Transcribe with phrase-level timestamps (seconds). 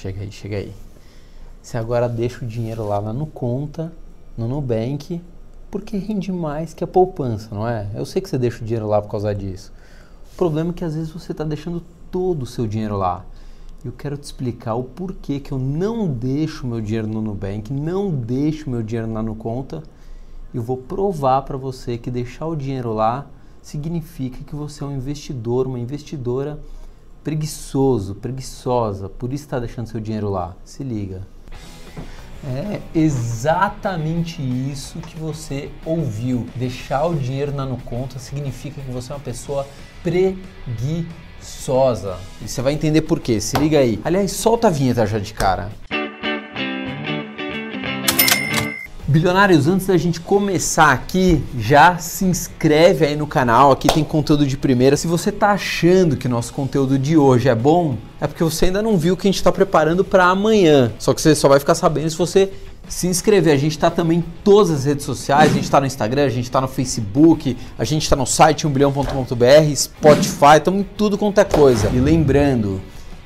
[0.00, 0.72] chega aí, chega aí.
[1.62, 3.92] Você agora deixa o dinheiro lá no conta,
[4.36, 5.20] no Nubank,
[5.70, 7.86] porque rende mais que a poupança, não é?
[7.94, 9.70] Eu sei que você deixa o dinheiro lá por causa disso.
[10.32, 13.26] O problema é que às vezes você está deixando todo o seu dinheiro lá.
[13.84, 18.10] Eu quero te explicar o porquê que eu não deixo meu dinheiro no Nubank, não
[18.10, 19.82] deixo meu dinheiro lá no conta.
[20.52, 23.26] Eu vou provar para você que deixar o dinheiro lá
[23.60, 26.58] significa que você é um investidor, uma investidora
[27.22, 30.54] preguiçoso, preguiçosa, por isso está deixando seu dinheiro lá.
[30.64, 31.22] Se liga.
[32.42, 36.46] É exatamente isso que você ouviu.
[36.56, 39.66] Deixar o dinheiro na no conta significa que você é uma pessoa
[40.02, 41.06] preguiçosa.
[42.40, 43.40] E você vai entender por quê.
[43.40, 44.00] Se liga aí.
[44.02, 45.70] Aliás, solta a vinheta já de cara.
[49.10, 54.46] Bilionários, antes da gente começar aqui, já se inscreve aí no canal, aqui tem conteúdo
[54.46, 54.96] de primeira.
[54.96, 58.80] Se você tá achando que nosso conteúdo de hoje é bom, é porque você ainda
[58.80, 60.92] não viu o que a gente está preparando para amanhã.
[60.96, 62.52] Só que você só vai ficar sabendo se você
[62.88, 63.52] se inscrever.
[63.52, 66.28] A gente está também em todas as redes sociais, a gente está no Instagram, a
[66.28, 71.40] gente está no Facebook, a gente está no site 1bilhão.com.br, Spotify, estamos em tudo quanto
[71.40, 71.90] é coisa.
[71.92, 72.80] E lembrando,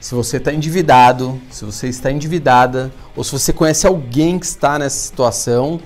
[0.05, 4.79] se você está endividado, se você está endividada, ou se você conhece alguém que está
[4.79, 5.81] nessa situação,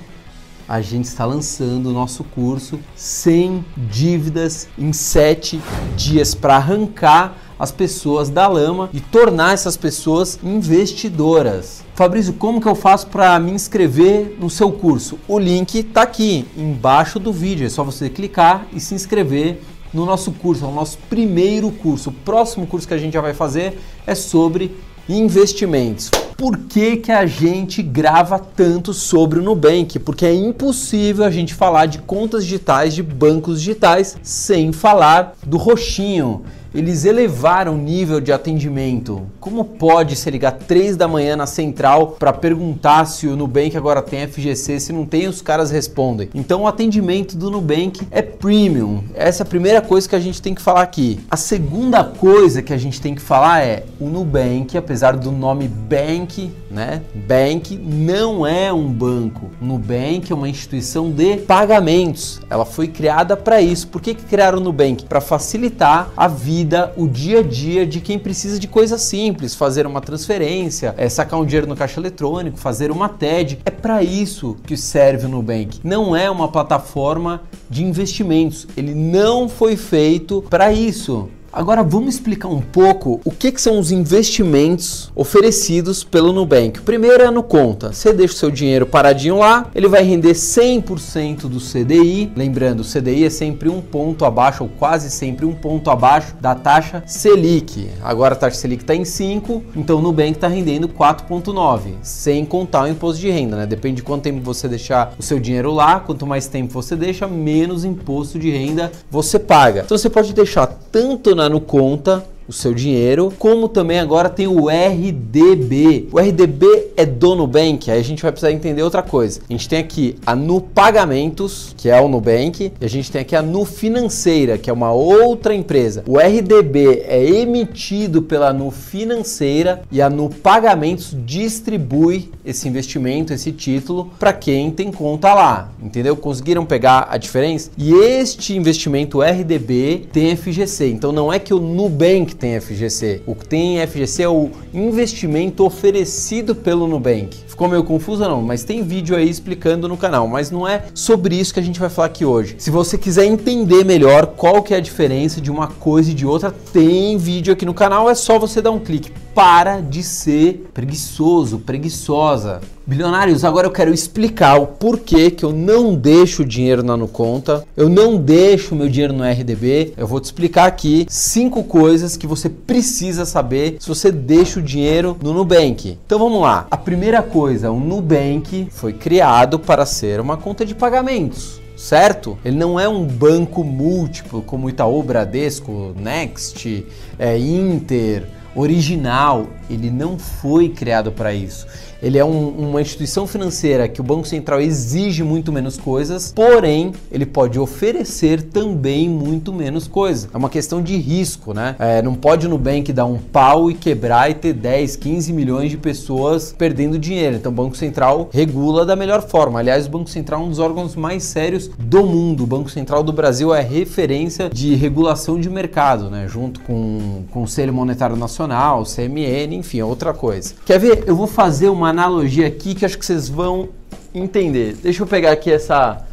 [0.68, 5.62] a gente está lançando o nosso curso sem dívidas em 7
[5.96, 11.84] dias para arrancar as pessoas da lama e tornar essas pessoas investidoras.
[11.94, 15.16] Fabrício, como que eu faço para me inscrever no seu curso?
[15.28, 19.62] O link está aqui embaixo do vídeo, é só você clicar e se inscrever
[19.98, 22.10] no nosso curso, é o nosso primeiro curso.
[22.10, 24.76] O próximo curso que a gente já vai fazer é sobre
[25.08, 26.10] investimentos.
[26.36, 29.98] Por que, que a gente grava tanto sobre o Nubank?
[29.98, 35.56] Porque é impossível a gente falar de contas digitais, de bancos digitais, sem falar do
[35.56, 36.44] roxinho
[36.78, 39.22] eles elevaram o nível de atendimento.
[39.40, 44.00] Como pode se ligar 3 da manhã na central para perguntar se o Nubank agora
[44.00, 44.78] tem FGC?
[44.78, 46.28] Se não tem, os caras respondem.
[46.32, 49.02] Então o atendimento do Nubank é premium.
[49.12, 51.18] Essa é a primeira coisa que a gente tem que falar aqui.
[51.28, 55.66] A segunda coisa que a gente tem que falar é o Nubank, apesar do nome
[55.66, 57.02] Bank, né?
[57.12, 59.50] Bank não é um banco.
[59.60, 62.40] Nubank é uma instituição de pagamentos.
[62.48, 63.88] Ela foi criada para isso.
[63.88, 65.06] Por que, que criaram o Nubank?
[65.06, 69.54] Para facilitar a vida vida, o dia a dia de quem precisa de coisas simples,
[69.54, 73.58] fazer uma transferência, é, sacar um dinheiro no caixa eletrônico, fazer uma TED.
[73.64, 75.80] É para isso que serve o Nubank.
[75.82, 77.40] Não é uma plataforma
[77.70, 78.66] de investimentos.
[78.76, 81.30] Ele não foi feito para isso.
[81.50, 86.82] Agora vamos explicar um pouco o que, que, são os investimentos oferecidos pelo Nubank.
[86.82, 87.92] Primeiro é no conta.
[87.92, 92.30] Você deixa o seu dinheiro paradinho lá, ele vai render 100% do CDI.
[92.36, 96.54] Lembrando, o CDI é sempre um ponto abaixo, ou quase sempre um ponto abaixo da
[96.54, 97.88] taxa Selic.
[98.02, 102.84] Agora a taxa Selic está em 5, então o Nubank está rendendo 4,9, sem contar
[102.84, 103.66] o imposto de renda, né?
[103.66, 107.26] Depende de quanto tempo você deixar o seu dinheiro lá, quanto mais tempo você deixa,
[107.26, 109.82] menos imposto de renda você paga.
[109.84, 114.46] Então você pode deixar tanto na no conta o seu dinheiro, como também agora tem
[114.46, 116.08] o RDB.
[116.10, 119.40] O RDB é do Nubank, aí a gente vai precisar entender outra coisa.
[119.48, 123.20] A gente tem aqui a Nu Pagamentos, que é o Nubank, e a gente tem
[123.20, 126.02] aqui a Nu Financeira, que é uma outra empresa.
[126.06, 133.52] O RDB é emitido pela Nu Financeira e a Nu Pagamentos distribui esse investimento, esse
[133.52, 136.16] título, para quem tem conta lá, entendeu?
[136.16, 137.70] Conseguiram pegar a diferença?
[137.76, 143.22] E este investimento RDB tem FGC, então não é que o Nubank tem FGC.
[143.26, 147.36] O que tem FGC é o investimento oferecido pelo Nubank.
[147.46, 151.34] Ficou meio confuso não, mas tem vídeo aí explicando no canal, mas não é sobre
[151.34, 152.54] isso que a gente vai falar aqui hoje.
[152.58, 156.24] Se você quiser entender melhor qual que é a diferença de uma coisa e de
[156.24, 159.10] outra, tem vídeo aqui no canal, é só você dar um clique.
[159.38, 162.60] Para de ser preguiçoso, preguiçosa.
[162.84, 167.06] Bilionários, agora eu quero explicar o porquê que eu não deixo o dinheiro na no
[167.06, 169.92] conta, eu não deixo meu dinheiro no RDB.
[169.96, 174.62] Eu vou te explicar aqui cinco coisas que você precisa saber se você deixa o
[174.62, 175.96] dinheiro no Nubank.
[176.04, 176.66] Então vamos lá.
[176.68, 182.36] A primeira coisa, o Nubank foi criado para ser uma conta de pagamentos certo?
[182.44, 186.84] Ele não é um banco múltiplo como Itaú, Bradesco, Next,
[187.16, 188.26] é, Inter,
[188.58, 189.48] original.
[189.70, 191.66] Ele não foi criado para isso
[192.02, 196.92] ele é um, uma instituição financeira que o Banco Central exige muito menos coisas, porém
[197.10, 200.28] ele pode oferecer também muito menos coisas.
[200.32, 201.74] É uma questão de risco, né?
[201.78, 205.70] É, não pode o Nubank dar um pau e quebrar e ter 10, 15 milhões
[205.70, 207.36] de pessoas perdendo dinheiro.
[207.36, 209.58] Então o Banco Central regula da melhor forma.
[209.58, 212.44] Aliás, o Banco Central é um dos órgãos mais sérios do mundo.
[212.44, 216.26] O Banco Central do Brasil é referência de regulação de mercado, né?
[216.28, 220.54] Junto com o Conselho Monetário Nacional CMN, enfim, é outra coisa.
[220.64, 221.04] Quer ver?
[221.06, 223.68] Eu vou fazer uma analogia aqui que acho que vocês vão
[224.14, 224.76] entender.
[224.82, 226.04] Deixa eu pegar aqui essa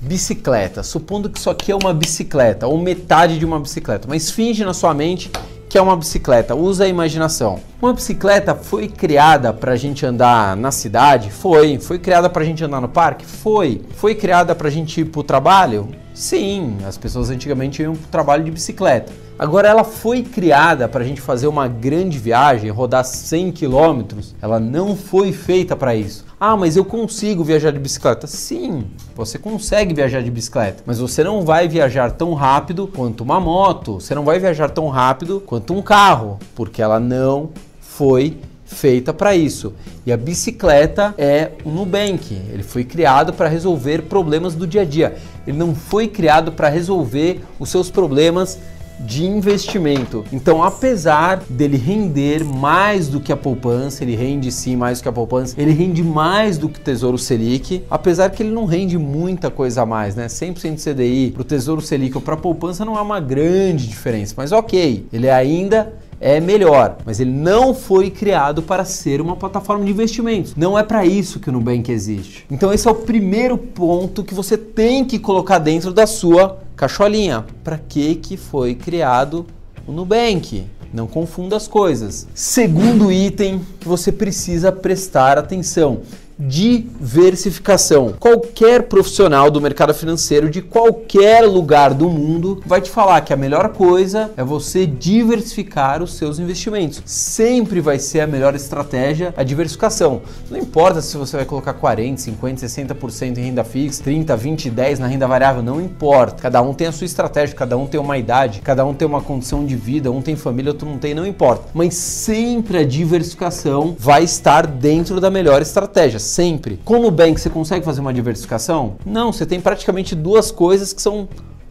[0.00, 0.82] bicicleta.
[0.82, 4.74] Supondo que isso aqui é uma bicicleta, ou metade de uma bicicleta, mas finge na
[4.74, 5.30] sua mente
[5.68, 6.54] que é uma bicicleta.
[6.54, 7.58] Usa a imaginação.
[7.82, 11.30] Uma bicicleta foi criada para gente andar na cidade?
[11.32, 11.80] Foi.
[11.80, 13.26] Foi criada para gente andar no parque?
[13.26, 13.82] Foi.
[13.96, 15.88] Foi criada para gente ir para o trabalho?
[16.14, 16.76] Sim.
[16.86, 19.12] As pessoas antigamente iam para o trabalho de bicicleta.
[19.36, 24.32] Agora ela foi criada para a gente fazer uma grande viagem, rodar 100 quilômetros.
[24.40, 26.24] Ela não foi feita para isso.
[26.38, 28.28] Ah, mas eu consigo viajar de bicicleta.
[28.28, 28.84] Sim,
[29.14, 33.94] você consegue viajar de bicicleta, mas você não vai viajar tão rápido quanto uma moto.
[33.94, 39.34] Você não vai viajar tão rápido quanto um carro, porque ela não foi feita para
[39.34, 39.72] isso.
[40.06, 42.34] E a bicicleta é o Nubank.
[42.52, 45.16] Ele foi criado para resolver problemas do dia a dia.
[45.46, 48.58] Ele não foi criado para resolver os seus problemas
[49.00, 50.24] de investimento.
[50.32, 55.08] Então, apesar dele render mais do que a poupança, ele rende sim mais do que
[55.08, 58.96] a poupança, ele rende mais do que o Tesouro Selic, apesar que ele não rende
[58.96, 60.26] muita coisa a mais, né?
[60.26, 64.34] 100% CDI para o Tesouro Selic ou para a poupança não é uma grande diferença,
[64.36, 69.84] mas ok, ele ainda é melhor, mas ele não foi criado para ser uma plataforma
[69.84, 70.54] de investimentos.
[70.56, 72.46] Não é para isso que o Nubank existe.
[72.50, 77.44] Então esse é o primeiro ponto que você tem que colocar dentro da sua cacholinha.
[77.62, 79.46] Para que que foi criado
[79.86, 80.66] o Nubank?
[80.92, 82.28] Não confunda as coisas.
[82.34, 86.02] Segundo item que você precisa prestar atenção
[86.38, 88.14] diversificação.
[88.18, 93.36] Qualquer profissional do mercado financeiro de qualquer lugar do mundo vai te falar que a
[93.36, 97.02] melhor coisa é você diversificar os seus investimentos.
[97.04, 100.22] Sempre vai ser a melhor estratégia a diversificação.
[100.50, 104.98] Não importa se você vai colocar 40, 50, 60% em renda fixa, 30, 20, 10
[104.98, 106.42] na renda variável, não importa.
[106.42, 109.20] Cada um tem a sua estratégia, cada um tem uma idade, cada um tem uma
[109.20, 111.64] condição de vida, um tem família, outro não tem, não importa.
[111.72, 116.78] Mas sempre a diversificação vai estar dentro da melhor estratégia sempre.
[116.84, 118.96] Com o Nubank você consegue fazer uma diversificação?
[119.04, 121.28] Não, você tem praticamente duas coisas que são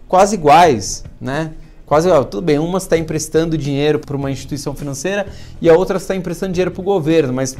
[0.07, 1.51] quase iguais, né?
[1.85, 2.25] Quase igual.
[2.25, 5.27] Tudo bem, uma está emprestando dinheiro para uma instituição financeira
[5.61, 7.57] e a outra está emprestando dinheiro para o governo, mas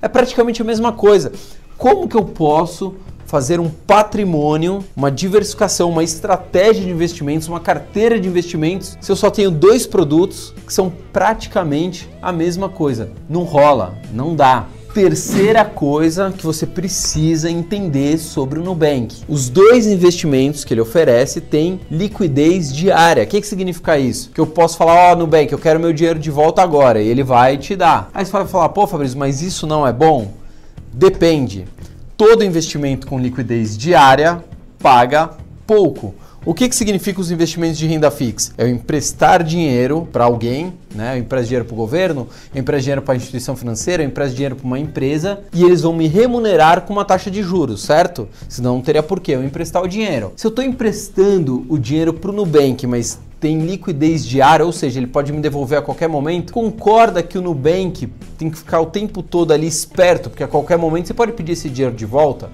[0.00, 1.32] é praticamente a mesma coisa.
[1.76, 2.94] Como que eu posso
[3.26, 9.16] fazer um patrimônio, uma diversificação, uma estratégia de investimentos, uma carteira de investimentos, se eu
[9.16, 13.10] só tenho dois produtos que são praticamente a mesma coisa?
[13.28, 14.66] Não rola, não dá
[14.96, 19.24] terceira coisa que você precisa entender sobre o Nubank.
[19.28, 23.22] Os dois investimentos que ele oferece têm liquidez diária.
[23.22, 24.30] O que, que significa isso?
[24.30, 27.08] Que eu posso falar, ó, oh, Nubank, eu quero meu dinheiro de volta agora, e
[27.08, 28.08] ele vai te dar.
[28.14, 30.32] Aí você vai falar, pô, Fabrício, mas isso não é bom?
[30.90, 31.66] Depende.
[32.16, 34.42] Todo investimento com liquidez diária
[34.78, 35.28] paga
[35.66, 36.14] pouco.
[36.46, 38.52] O que, que significa os investimentos de renda fixa?
[38.56, 41.16] É eu emprestar dinheiro para alguém, né?
[41.16, 44.36] Eu empresto dinheiro para o governo, eu empresto dinheiro para a instituição financeira, eu empresto
[44.36, 48.28] dinheiro para uma empresa e eles vão me remunerar com uma taxa de juros, certo?
[48.48, 50.34] Senão não teria porquê eu emprestar o dinheiro.
[50.36, 55.00] Se eu estou emprestando o dinheiro para o Nubank, mas tem liquidez diária, ou seja,
[55.00, 58.06] ele pode me devolver a qualquer momento, concorda que o Nubank
[58.38, 61.54] tem que ficar o tempo todo ali esperto, porque a qualquer momento você pode pedir
[61.54, 62.48] esse dinheiro de volta?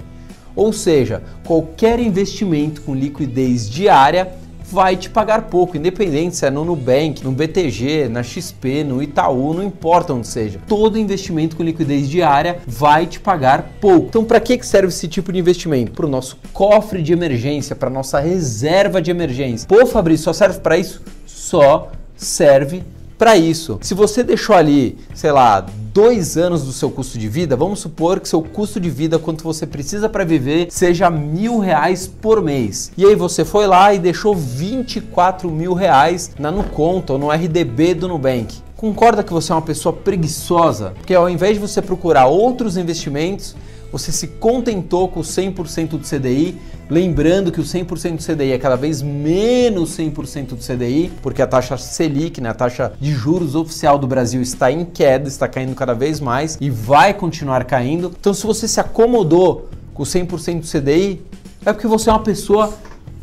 [0.54, 4.32] Ou seja, qualquer investimento com liquidez diária
[4.72, 9.52] vai te pagar pouco, independente se é no Nubank, no BTG, na XP, no Itaú,
[9.52, 10.58] não importa onde seja.
[10.66, 14.06] Todo investimento com liquidez diária vai te pagar pouco.
[14.08, 15.92] Então, para que serve esse tipo de investimento?
[15.92, 19.68] Para o nosso cofre de emergência, para nossa reserva de emergência.
[19.68, 21.02] Pô, Fabrício, só serve para isso?
[21.26, 22.82] Só serve
[23.18, 23.78] para isso.
[23.82, 28.18] Se você deixou ali, sei lá, dois anos do seu custo de vida, vamos supor
[28.18, 32.90] que seu custo de vida, quanto você precisa para viver, seja mil reais por mês.
[32.96, 37.94] E aí você foi lá e deixou 24 mil reais na Nuconta ou no RDB
[37.94, 38.56] do Nubank.
[38.76, 40.92] Concorda que você é uma pessoa preguiçosa?
[40.96, 43.54] Porque ao invés de você procurar outros investimentos,
[43.92, 46.56] você se contentou com 100% do CDI,
[46.88, 51.46] lembrando que o 100% do CDI é cada vez menos 100% do CDI, porque a
[51.46, 55.74] taxa Selic, né, a taxa de juros oficial do Brasil está em queda, está caindo
[55.74, 58.10] cada vez mais e vai continuar caindo.
[58.18, 61.20] Então, se você se acomodou com 100% do CDI,
[61.64, 62.72] é porque você é uma pessoa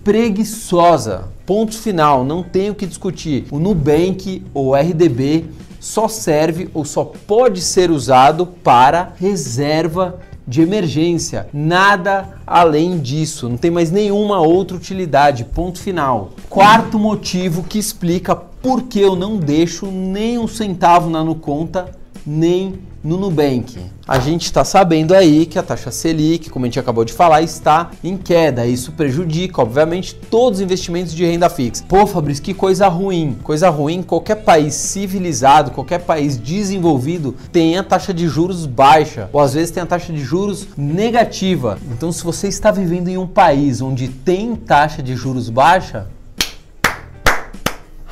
[0.03, 1.29] preguiçosa.
[1.45, 3.47] Ponto final, não tenho que discutir.
[3.49, 5.45] O Nubank ou RDB
[5.79, 11.47] só serve ou só pode ser usado para reserva de emergência.
[11.53, 15.45] Nada além disso, não tem mais nenhuma outra utilidade.
[15.45, 16.31] Ponto final.
[16.49, 21.98] Quarto motivo que explica por que eu não deixo nem um centavo na no conta
[22.29, 23.79] nem no Nubank.
[24.07, 27.41] A gente está sabendo aí que a taxa Selic, como a gente acabou de falar,
[27.41, 28.67] está em queda.
[28.67, 31.83] Isso prejudica, obviamente, todos os investimentos de renda fixa.
[31.87, 33.37] Pô, Fabrício, que coisa ruim.
[33.43, 39.39] Coisa ruim, qualquer país civilizado, qualquer país desenvolvido tem a taxa de juros baixa, ou
[39.39, 41.79] às vezes tem a taxa de juros negativa.
[41.91, 46.07] Então, se você está vivendo em um país onde tem taxa de juros baixa,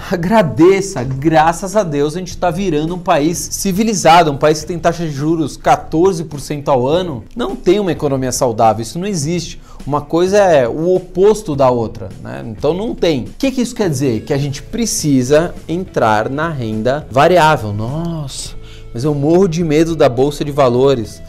[0.12, 4.80] agradeça, graças a Deus a gente está virando um país civilizado, um país que tem
[4.80, 7.24] taxa de juros 14% ao ano.
[7.36, 9.60] Não tem uma economia saudável, isso não existe.
[9.86, 12.44] Uma coisa é o oposto da outra, né?
[12.46, 13.24] Então não tem.
[13.24, 14.22] O que, que isso quer dizer?
[14.22, 17.74] Que a gente precisa entrar na renda variável.
[17.74, 18.56] Nossa,
[18.94, 21.22] mas eu morro de medo da bolsa de valores.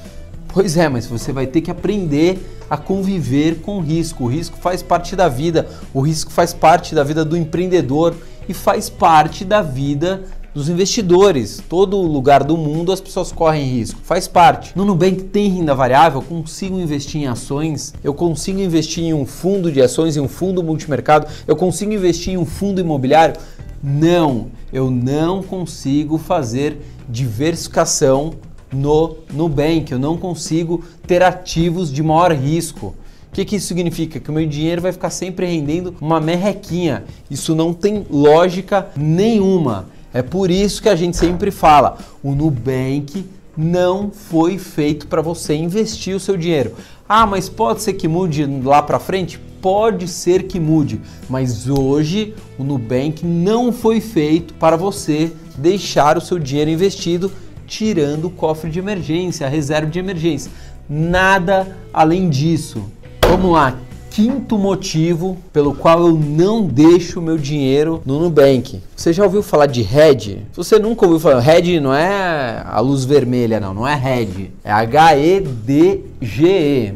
[0.49, 2.39] Pois é, mas você vai ter que aprender
[2.71, 4.25] a conviver com o risco.
[4.25, 8.15] O risco faz parte da vida, o risco faz parte da vida do empreendedor
[8.49, 10.25] e faz parte da vida
[10.55, 11.63] dos investidores.
[11.69, 14.73] Todo lugar do mundo as pessoas correm risco, faz parte.
[14.77, 19.71] No Nubank tem renda variável, consigo investir em ações, eu consigo investir em um fundo
[19.71, 23.37] de ações, em um fundo multimercado, eu consigo investir em um fundo imobiliário.
[23.81, 26.79] Não, eu não consigo fazer
[27.09, 28.35] diversificação
[28.73, 32.95] no Nubank, eu não consigo ter ativos de maior risco.
[33.29, 34.19] O que, que isso significa?
[34.19, 37.05] Que o meu dinheiro vai ficar sempre rendendo uma merrequinha.
[37.31, 39.87] Isso não tem lógica nenhuma.
[40.13, 43.25] É por isso que a gente sempre fala: o Nubank
[43.57, 46.75] não foi feito para você investir o seu dinheiro.
[47.09, 49.39] Ah, mas pode ser que mude lá para frente?
[49.61, 56.21] Pode ser que mude, mas hoje o Nubank não foi feito para você deixar o
[56.21, 57.33] seu dinheiro investido
[57.67, 60.51] tirando o cofre de emergência, a reserva de emergência.
[60.89, 62.85] Nada além disso.
[63.29, 63.77] Vamos lá.
[64.11, 68.81] Quinto motivo pelo qual eu não deixo meu dinheiro no Nubank.
[68.97, 70.47] Você já ouviu falar de hedge?
[70.51, 74.51] Se você nunca ouviu falar, hedge não é a luz vermelha, não, não é hedge,
[74.65, 76.15] é H-E-D-G-E.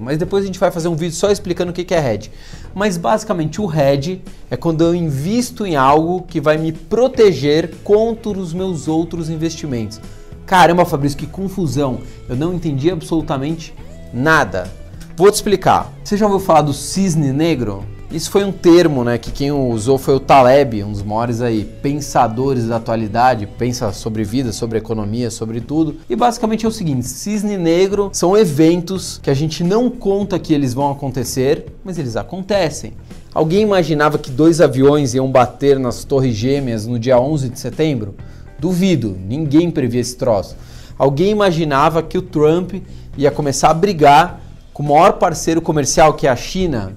[0.00, 2.30] Mas depois a gente vai fazer um vídeo só explicando o que é hedge.
[2.74, 8.30] Mas basicamente o hedge é quando eu invisto em algo que vai me proteger contra
[8.30, 10.00] os meus outros investimentos.
[10.46, 11.98] Caramba, Fabrício, que confusão!
[12.26, 13.74] Eu não entendi absolutamente
[14.14, 14.80] nada.
[15.22, 15.92] Vou te explicar.
[16.02, 17.84] Você já ouviu falar do cisne negro?
[18.10, 21.64] Isso foi um termo, né, que quem usou foi o Taleb, um dos maiores aí
[21.80, 25.94] pensadores da atualidade, pensa sobre vida, sobre economia, sobre tudo.
[26.10, 30.52] E basicamente é o seguinte, cisne negro são eventos que a gente não conta que
[30.52, 32.92] eles vão acontecer, mas eles acontecem.
[33.32, 38.16] Alguém imaginava que dois aviões iam bater nas Torres Gêmeas no dia 11 de setembro?
[38.58, 40.56] Duvido, ninguém previa esse troço.
[40.98, 42.74] Alguém imaginava que o Trump
[43.16, 44.41] ia começar a brigar
[44.72, 46.94] com o maior parceiro comercial que é a China?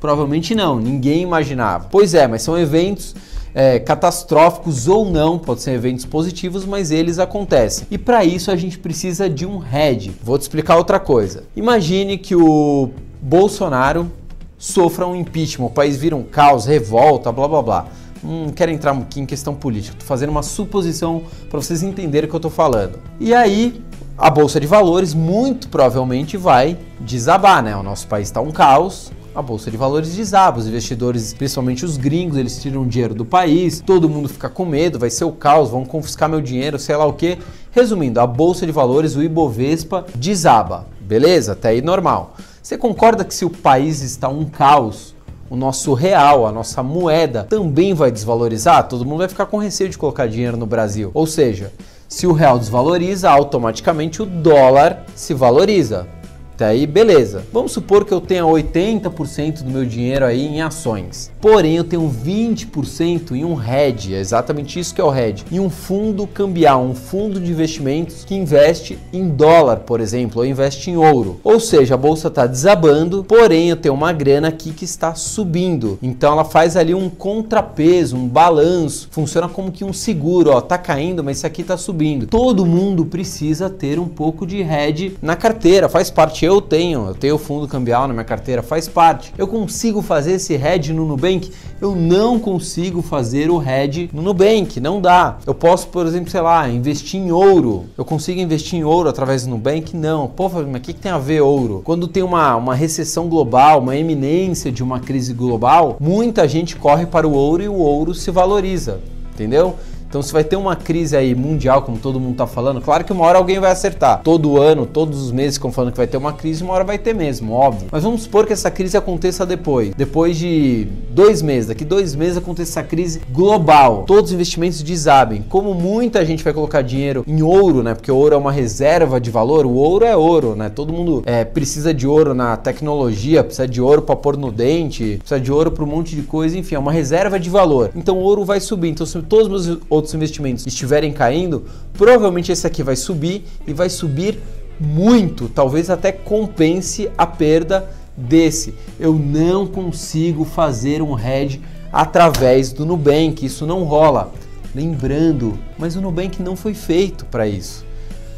[0.00, 1.88] Provavelmente não, ninguém imaginava.
[1.90, 3.14] Pois é, mas são eventos
[3.54, 7.86] é, catastróficos ou não, podem ser eventos positivos, mas eles acontecem.
[7.90, 10.12] E para isso a gente precisa de um head.
[10.22, 11.44] Vou te explicar outra coisa.
[11.56, 12.90] Imagine que o
[13.22, 14.10] Bolsonaro
[14.58, 17.86] sofra um impeachment, o país vira um caos, revolta, blá blá blá.
[18.22, 22.30] Não quero entrar aqui em questão política, estou fazendo uma suposição para vocês entenderem o
[22.30, 22.98] que eu estou falando.
[23.20, 23.82] E aí,
[24.16, 27.76] a bolsa de valores muito provavelmente vai desabar, né?
[27.76, 31.96] O nosso país está um caos, a bolsa de valores desaba, os investidores, principalmente os
[31.96, 35.70] gringos, eles tiram dinheiro do país, todo mundo fica com medo, vai ser o caos,
[35.70, 37.38] vão confiscar meu dinheiro, sei lá o que.
[37.72, 41.52] Resumindo, a bolsa de valores, o Ibovespa, desaba, beleza?
[41.52, 42.36] Até aí normal.
[42.62, 45.12] Você concorda que se o país está um caos,
[45.50, 48.86] o nosso real, a nossa moeda, também vai desvalorizar?
[48.86, 51.10] Todo mundo vai ficar com receio de colocar dinheiro no Brasil.
[51.12, 51.72] Ou seja,
[52.08, 56.06] se o real desvaloriza, automaticamente o dólar se valoriza.
[56.54, 57.42] Até aí, beleza.
[57.52, 61.32] Vamos supor que eu tenha 80% do meu dinheiro aí em ações.
[61.40, 65.58] Porém, eu tenho 20% em um hedge, é exatamente isso que é o hedge, em
[65.58, 70.92] um fundo cambial, um fundo de investimentos que investe em dólar, por exemplo, ou investe
[70.92, 71.40] em ouro.
[71.42, 75.98] Ou seja, a bolsa está desabando, porém eu tenho uma grana aqui que está subindo.
[76.00, 80.78] Então ela faz ali um contrapeso, um balanço, funciona como que um seguro, ó, tá
[80.78, 82.28] caindo, mas isso aqui está subindo.
[82.28, 87.14] Todo mundo precisa ter um pouco de hedge na carteira, faz parte eu tenho, eu
[87.14, 89.32] tenho fundo cambial na minha carteira, faz parte.
[89.36, 91.50] Eu consigo fazer esse hedge no Nubank?
[91.80, 95.38] Eu não consigo fazer o hedge no Nubank, não dá.
[95.46, 97.86] Eu posso, por exemplo, sei lá, investir em ouro.
[97.96, 99.96] Eu consigo investir em ouro através do Nubank?
[99.96, 100.28] Não.
[100.28, 101.82] Pô, mas o que, que tem a ver ouro?
[101.84, 107.06] Quando tem uma, uma recessão global, uma eminência de uma crise global, muita gente corre
[107.06, 109.00] para o ouro e o ouro se valoriza,
[109.32, 109.76] entendeu?
[110.14, 113.12] Então, se vai ter uma crise aí mundial, como todo mundo está falando, claro que
[113.12, 114.22] uma hora alguém vai acertar.
[114.22, 116.98] Todo ano, todos os meses ficam falando que vai ter uma crise, uma hora vai
[116.98, 117.88] ter mesmo, óbvio.
[117.90, 119.92] Mas vamos supor que essa crise aconteça depois.
[119.96, 124.04] Depois de dois meses, daqui dois meses aconteça essa crise global.
[124.06, 125.44] Todos os investimentos desabem.
[125.48, 127.92] Como muita gente vai colocar dinheiro em ouro, né?
[127.92, 130.68] Porque o ouro é uma reserva de valor, o ouro é ouro, né?
[130.68, 135.16] Todo mundo é, precisa de ouro na tecnologia, precisa de ouro para pôr no dente,
[135.18, 137.90] precisa de ouro para um monte de coisa, enfim, é uma reserva de valor.
[137.96, 138.90] Então o ouro vai subir.
[138.90, 143.72] Então, se todos os meus outros investimentos estiverem caindo, provavelmente esse aqui vai subir e
[143.72, 144.38] vai subir
[144.78, 148.74] muito, talvez até compense a perda desse.
[149.00, 154.32] Eu não consigo fazer um hedge através do Nubank, isso não rola.
[154.74, 157.84] Lembrando, mas o Nubank não foi feito para isso.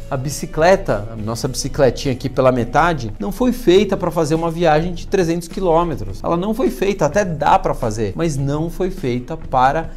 [0.09, 4.93] A bicicleta, a nossa bicicletinha aqui pela metade, não foi feita para fazer uma viagem
[4.93, 6.23] de 300 quilômetros.
[6.23, 9.89] Ela não foi feita, até dá para fazer, mas não foi feita para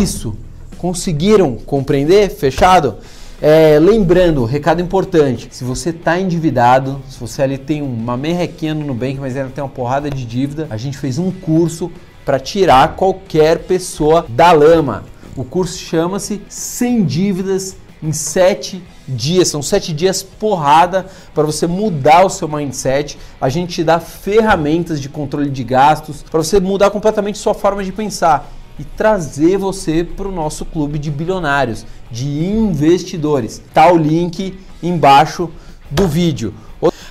[0.00, 0.34] isso.
[0.82, 2.28] Conseguiram compreender?
[2.28, 2.96] Fechado?
[3.40, 8.84] É, lembrando, recado importante: se você está endividado, se você ali tem uma merrequinha no
[8.86, 11.88] Nubank, mas ainda tem uma porrada de dívida, a gente fez um curso
[12.24, 15.04] para tirar qualquer pessoa da lama.
[15.36, 19.46] O curso chama-se Sem Dívidas em 7 dias.
[19.46, 23.16] São 7 dias porrada para você mudar o seu mindset.
[23.40, 27.84] A gente te dá ferramentas de controle de gastos para você mudar completamente sua forma
[27.84, 33.62] de pensar e trazer você para o nosso clube de bilionários, de investidores.
[33.72, 35.50] Tá o link embaixo
[35.90, 36.54] do vídeo.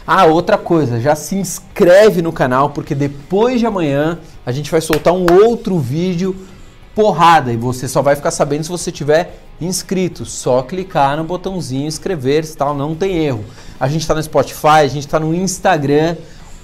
[0.06, 4.82] Ah, outra coisa, já se inscreve no canal porque depois de amanhã a gente vai
[4.82, 6.36] soltar um outro vídeo
[6.96, 10.26] porrada e você só vai ficar sabendo se você tiver inscrito.
[10.26, 13.46] Só clicar no botãozinho inscrever, tal, não tem erro.
[13.80, 16.18] A gente está no Spotify, a gente está no Instagram.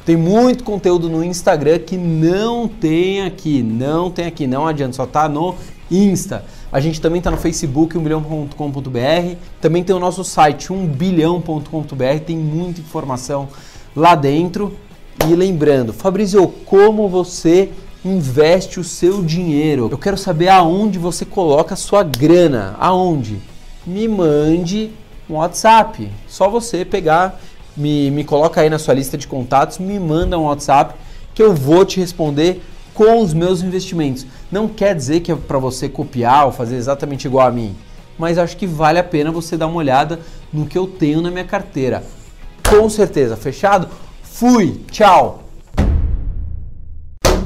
[0.08, 5.06] Tem muito conteúdo no Instagram que não tem aqui, não tem aqui, não adianta, só
[5.06, 5.54] tá no
[5.92, 6.46] Insta.
[6.72, 9.36] A gente também está no Facebook, 1bilhão.com.br.
[9.60, 12.20] Também tem o nosso site, 1bilhão.com.br.
[12.26, 13.50] Tem muita informação
[13.94, 14.78] lá dentro.
[15.30, 17.70] E lembrando, Fabrício, como você
[18.06, 19.90] investe o seu dinheiro?
[19.92, 22.78] Eu quero saber aonde você coloca a sua grana.
[22.80, 23.42] Aonde?
[23.86, 24.90] Me mande
[25.30, 26.10] um WhatsApp.
[26.30, 27.42] Só você pegar,
[27.78, 30.96] me, me coloca aí na sua lista de contatos, me manda um WhatsApp
[31.34, 32.62] que eu vou te responder
[32.94, 34.26] com os meus investimentos.
[34.52, 37.76] Não quer dizer que é para você copiar ou fazer exatamente igual a mim,
[38.18, 40.20] mas acho que vale a pena você dar uma olhada
[40.52, 42.04] no que eu tenho na minha carteira.
[42.68, 43.88] Com certeza, fechado?
[44.24, 45.44] Fui, tchau!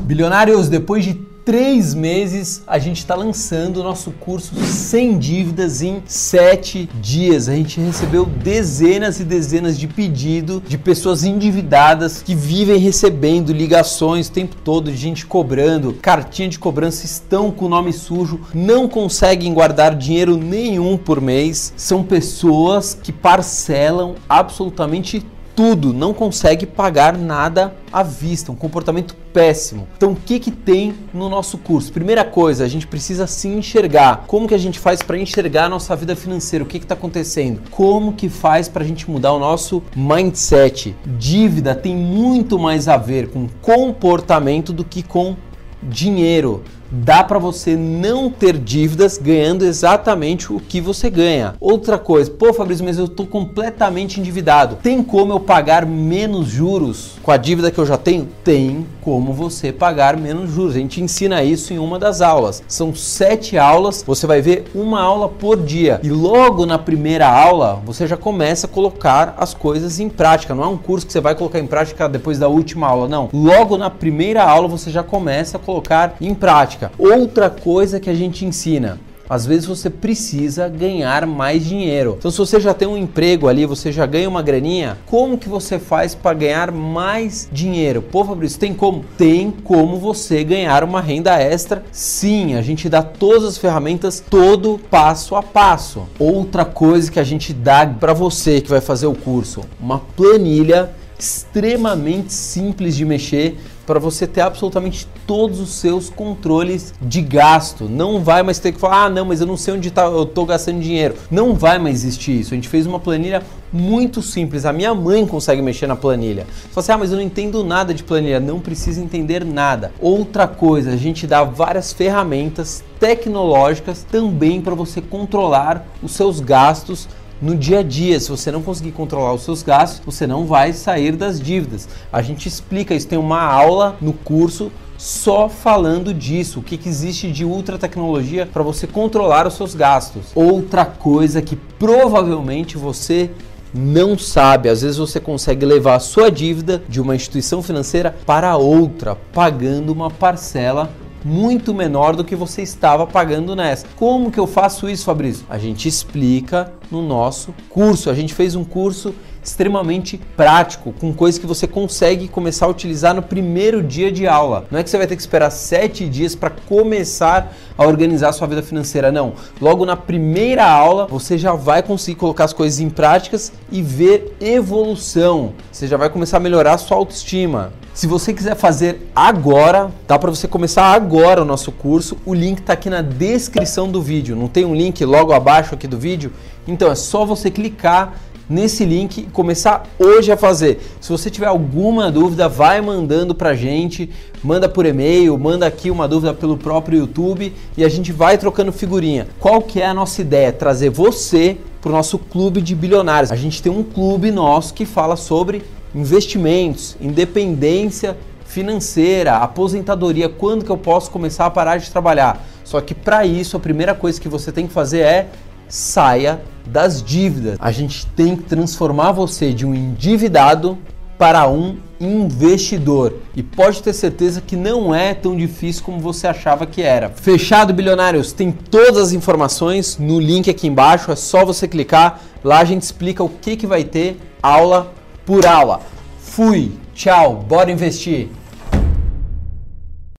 [0.04, 6.02] Bilionários, depois de três meses a gente está lançando o nosso curso sem dívidas em
[6.06, 7.50] sete dias.
[7.50, 14.28] A gente recebeu dezenas e dezenas de pedidos de pessoas endividadas que vivem recebendo ligações
[14.28, 18.88] o tempo todo de gente cobrando, cartinha de cobrança, estão com o nome sujo, não
[18.88, 21.74] conseguem guardar dinheiro nenhum por mês.
[21.76, 25.26] São pessoas que parcelam absolutamente
[25.62, 29.88] tudo, não consegue pagar nada à vista, um comportamento péssimo.
[29.96, 31.94] Então, o que que tem no nosso curso?
[31.94, 34.24] Primeira coisa, a gente precisa se enxergar.
[34.26, 36.66] Como que a gente faz para enxergar a nossa vida financeira?
[36.66, 37.62] O que está acontecendo?
[37.70, 40.96] Como que faz para a gente mudar o nosso mindset?
[41.06, 45.36] Dívida tem muito mais a ver com comportamento do que com
[45.84, 51.56] dinheiro dá para você não ter dívidas ganhando exatamente o que você ganha.
[51.60, 54.78] Outra coisa, pô Fabrício, mas eu estou completamente endividado.
[54.84, 58.28] Tem como eu pagar menos juros com a dívida que eu já tenho?
[58.44, 60.76] Tem como você pagar menos juros.
[60.76, 62.62] A gente ensina isso em uma das aulas.
[62.68, 66.00] São sete aulas, você vai ver uma aula por dia.
[66.04, 70.54] E logo na primeira aula você já começa a colocar as coisas em prática.
[70.54, 73.30] Não é um curso que você vai colocar em prática depois da última aula, não.
[73.32, 76.92] Logo na primeira aula você já começa a colocar em prática prática.
[76.98, 82.16] Outra coisa que a gente ensina, às vezes você precisa ganhar mais dinheiro.
[82.18, 85.48] Então, se você já tem um emprego ali, você já ganha uma graninha, como que
[85.48, 88.02] você faz para ganhar mais dinheiro?
[88.02, 89.06] Pô, Fabrício, tem como?
[89.18, 91.84] Tem como você ganhar uma renda extra?
[91.92, 96.08] Sim, a gente dá todas as ferramentas, todo passo a passo.
[96.20, 100.92] Outra coisa que a gente dá para você que vai fazer o curso, uma planilha
[101.18, 103.58] extremamente simples de mexer
[103.92, 107.90] para você ter absolutamente todos os seus controles de gasto.
[107.90, 110.24] Não vai mais ter que falar, ah, não, mas eu não sei onde tá, eu
[110.24, 111.16] estou gastando dinheiro.
[111.30, 112.54] Não vai mais existir isso.
[112.54, 114.66] A gente fez uma planilha muito simples.
[114.66, 116.48] A minha mãe consegue mexer na planilha.
[116.48, 118.40] Você fala assim, ah, mas eu não entendo nada de planilha.
[118.40, 119.92] Não precisa entender nada.
[120.00, 127.10] Outra coisa, a gente dá várias ferramentas tecnológicas também para você controlar os seus gastos
[127.42, 128.20] no dia a dia.
[128.20, 131.90] Se você não conseguir controlar os seus gastos, você não vai sair das dívidas.
[132.12, 137.32] A gente explica isso, tem uma aula no curso só falando disso, o que, existe
[137.32, 140.28] de ultra tecnologia para você controlar os seus gastos.
[140.36, 143.32] Outra coisa que provavelmente você
[143.74, 144.70] não sabe.
[144.70, 149.92] Às vezes você consegue levar a sua dívida de uma instituição financeira para outra, pagando
[149.92, 150.92] uma parcela
[151.24, 153.86] muito menor do que você estava pagando nessa.
[153.96, 155.46] Como que eu faço isso, Fabrício?
[155.50, 158.10] A gente explica no nosso curso.
[158.10, 163.14] A gente fez um curso extremamente prático, com coisas que você consegue começar a utilizar
[163.14, 164.66] no primeiro dia de aula.
[164.70, 168.34] Não é que você vai ter que esperar sete dias para começar a organizar a
[168.34, 169.34] sua vida financeira, não.
[169.60, 174.36] Logo na primeira aula você já vai conseguir colocar as coisas em práticas e ver
[174.40, 175.54] evolução.
[175.72, 177.74] Você já vai começar a melhorar a sua autoestima.
[177.94, 182.18] Se você quiser fazer agora, dá para você começar agora o nosso curso.
[182.26, 184.36] O link está aqui na descrição do vídeo.
[184.36, 186.32] Não tem um link logo abaixo aqui do vídeo?
[186.66, 188.14] Então é só você clicar
[188.52, 190.82] nesse link e começar hoje a fazer.
[191.00, 194.10] Se você tiver alguma dúvida, vai mandando pra gente,
[194.44, 198.74] manda por e-mail, manda aqui uma dúvida pelo próprio YouTube e a gente vai trocando
[198.74, 199.28] figurinha.
[199.40, 200.52] Qual que é a nossa ideia?
[200.52, 203.32] Trazer você para o nosso clube de bilionários.
[203.32, 205.64] A gente tem um clube nosso que fala sobre
[205.96, 212.46] investimentos, independência financeira, aposentadoria, quando que eu posso começar a parar de trabalhar.
[212.66, 215.30] Só que para isso a primeira coisa que você tem que fazer é
[215.72, 217.58] saia das dívidas.
[217.60, 220.78] A gente tem que transformar você de um endividado
[221.18, 223.14] para um investidor.
[223.36, 227.10] E pode ter certeza que não é tão difícil como você achava que era.
[227.10, 228.34] Fechado, bilionários?
[228.34, 232.20] Tem todas as informações no link aqui embaixo, é só você clicar.
[232.44, 234.92] Lá a gente explica o que, que vai ter aula
[235.26, 235.82] por aula.
[236.20, 238.41] Fui, tchau, bora investir!